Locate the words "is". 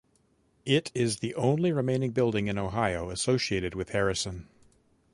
0.95-1.17